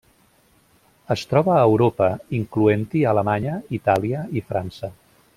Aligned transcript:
Es 1.15 1.25
troba 1.33 1.51
a 1.55 1.65
Europa, 1.71 2.07
incloent-hi 2.39 3.03
Alemanya, 3.13 3.59
Itàlia 3.81 4.23
i 4.41 4.47
França. 4.53 4.91